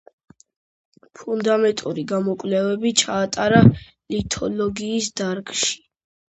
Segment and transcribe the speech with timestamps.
[1.19, 5.81] ფუნდამენტური გამოკვლევები ჩაატარა ლითოლოგიის დარგში.